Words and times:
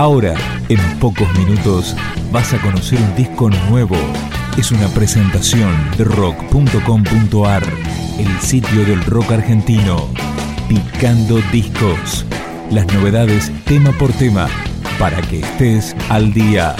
Ahora, 0.00 0.34
en 0.70 0.78
pocos 0.98 1.28
minutos, 1.38 1.94
vas 2.32 2.54
a 2.54 2.62
conocer 2.62 2.98
un 2.98 3.14
disco 3.16 3.50
nuevo. 3.68 3.96
Es 4.56 4.72
una 4.72 4.88
presentación 4.88 5.74
de 5.98 6.04
rock.com.ar, 6.04 7.62
el 8.18 8.40
sitio 8.40 8.86
del 8.86 9.04
rock 9.04 9.32
argentino. 9.32 10.08
Picando 10.70 11.38
discos. 11.52 12.24
Las 12.70 12.86
novedades 12.94 13.52
tema 13.66 13.92
por 13.92 14.10
tema, 14.12 14.48
para 14.98 15.20
que 15.20 15.40
estés 15.40 15.94
al 16.08 16.32
día. 16.32 16.74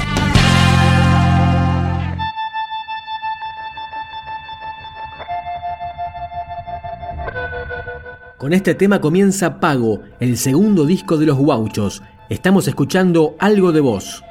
Con 8.39 8.55
este 8.55 8.75
tema 8.75 9.03
comienza 9.03 9.61
Pago, 9.61 10.01
el 10.21 10.39
segundo 10.39 10.87
disco 10.87 11.19
de 11.19 11.27
los 11.27 11.37
Guauchos. 11.37 12.03
Estamos 12.31 12.69
escuchando 12.69 13.35
algo 13.41 13.73
de 13.73 13.81
voz. 13.81 14.23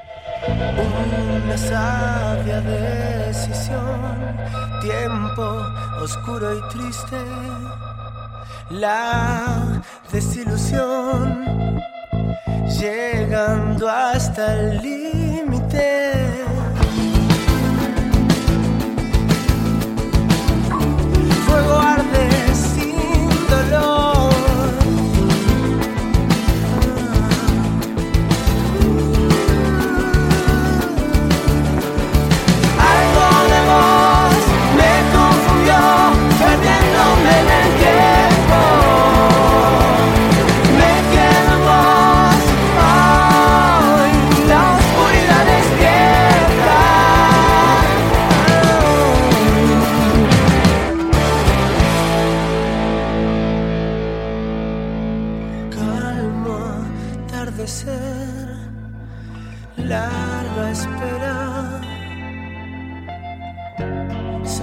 Una 0.47 1.57
sabia 1.57 2.61
decisión, 2.61 4.37
tiempo 4.81 5.61
oscuro 6.01 6.57
y 6.57 6.61
triste, 6.69 7.17
la 8.69 9.83
desilusión, 10.13 11.45
llegando 12.79 13.89
hasta 13.89 14.57
el 14.57 14.81
límite. 14.81 16.18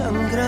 Sangrando. 0.07 0.37
Una 0.37 0.46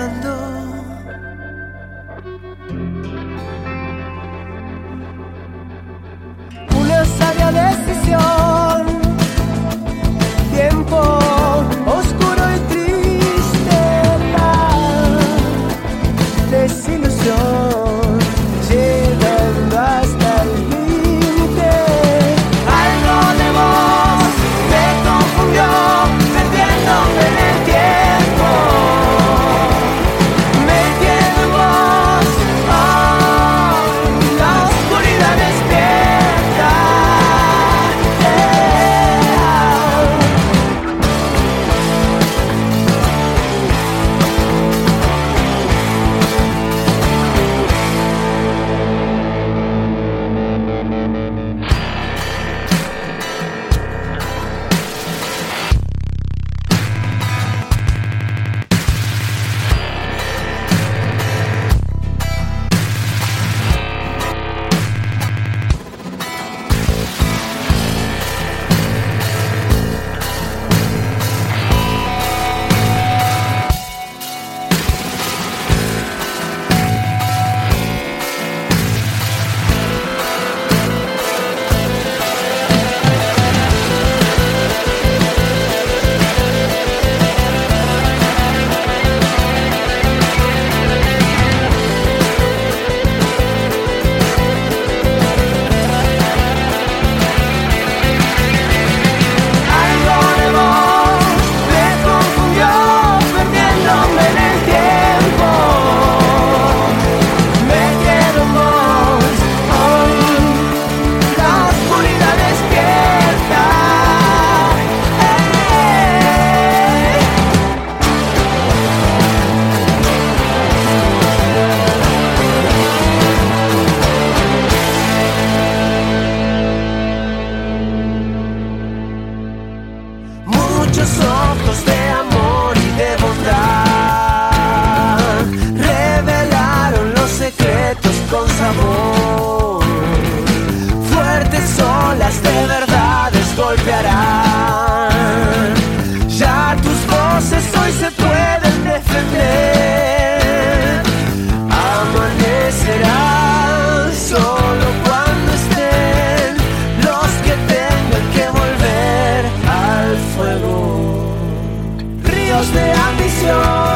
de 162.68 162.92
ambición. 162.92 163.89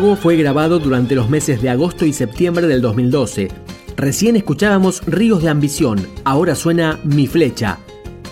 Pago 0.00 0.16
fue 0.16 0.36
grabado 0.38 0.78
durante 0.78 1.14
los 1.14 1.28
meses 1.28 1.60
de 1.60 1.68
agosto 1.68 2.06
y 2.06 2.14
septiembre 2.14 2.66
del 2.66 2.80
2012. 2.80 3.48
Recién 3.98 4.34
escuchábamos 4.34 5.02
Ríos 5.04 5.42
de 5.42 5.50
Ambición, 5.50 6.00
ahora 6.24 6.54
suena 6.54 6.98
Mi 7.04 7.26
Flecha, 7.26 7.78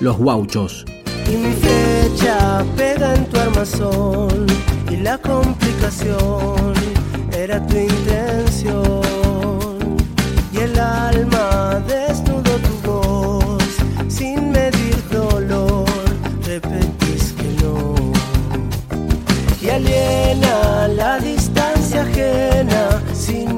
Los 0.01 0.17
Guauchos. 0.17 0.87
Y 1.31 1.37
mi 1.37 1.53
flecha 1.53 2.65
pega 2.75 3.15
en 3.15 3.27
tu 3.27 3.39
armazón 3.39 4.47
y 4.91 4.97
la 4.97 5.19
complicación 5.19 6.73
era 7.37 7.61
tu 7.67 7.77
intención. 7.77 9.03
Y 10.51 10.61
el 10.61 10.79
alma 10.79 11.85
desnudo 11.87 12.51
tu 12.67 12.91
voz 12.91 13.63
sin 14.09 14.53
medir 14.53 14.97
dolor, 15.13 15.85
repetís 16.47 17.35
que 17.35 17.63
no. 17.63 17.95
Y 19.61 19.69
aliena 19.69 20.48
sin 23.29 23.58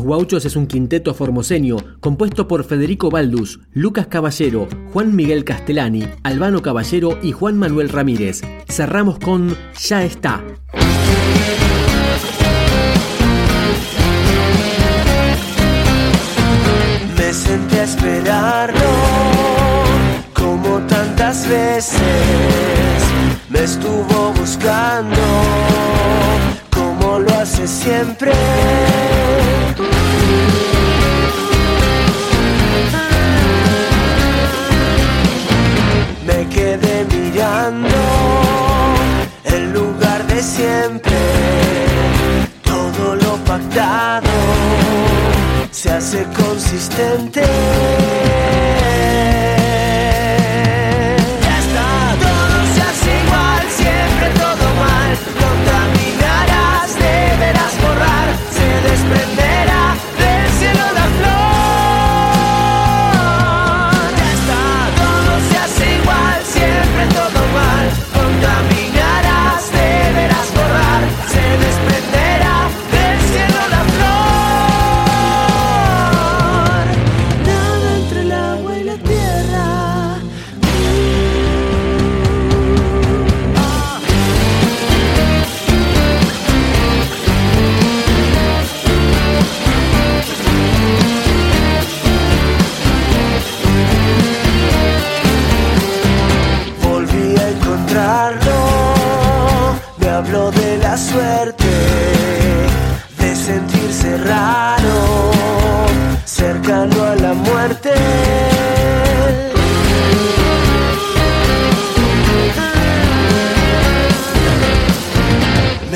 Los 0.00 0.06
Guauchos 0.06 0.46
es 0.46 0.56
un 0.56 0.66
quinteto 0.66 1.12
formoseño 1.12 1.76
compuesto 2.00 2.48
por 2.48 2.64
Federico 2.64 3.10
Baldus, 3.10 3.60
Lucas 3.74 4.06
Caballero, 4.06 4.66
Juan 4.94 5.14
Miguel 5.14 5.44
Castellani, 5.44 6.06
Albano 6.22 6.62
Caballero 6.62 7.18
y 7.22 7.32
Juan 7.32 7.58
Manuel 7.58 7.90
Ramírez. 7.90 8.40
Cerramos 8.66 9.18
con 9.18 9.54
Ya 9.78 10.02
está. 10.02 10.42
Me 17.14 17.32
senté 17.34 17.80
a 17.80 17.84
esperarlo 17.84 18.90
como 20.32 20.78
tantas 20.86 21.46
veces 21.46 22.00
me 23.50 23.64
estuvo 23.64 24.32
buscando 24.32 25.18
como 26.70 27.18
lo 27.18 27.34
hace 27.34 27.68
siempre. 27.68 28.32
Me 36.50 36.56
quedé 36.56 37.04
mirando 37.04 37.88
el 39.44 39.72
lugar 39.72 40.26
de 40.26 40.42
siempre, 40.42 41.16
todo 42.64 43.14
lo 43.14 43.36
pactado 43.44 44.28
se 45.70 45.90
hace 45.92 46.24
consistente. 46.36 47.44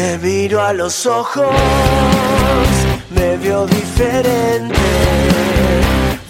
Me 0.05 0.19
miró 0.19 0.63
a 0.63 0.75
los 0.75 1.07
ojos, 1.07 1.49
me 3.09 3.39
vio 3.39 3.67
diferente, 3.67 4.79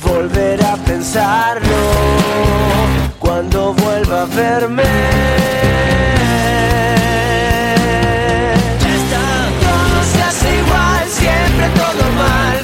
volver 0.00 0.64
a 0.64 0.76
pensarlo 0.76 1.76
cuando 3.18 3.74
vuelva 3.74 4.22
a 4.22 4.26
verme. 4.26 4.84
Ya 8.80 8.94
está, 9.00 9.26
todo 9.66 10.04
se 10.12 10.22
hace 10.22 10.56
igual, 10.56 11.08
siempre 11.08 11.68
todo 11.74 12.12
mal. 12.12 12.63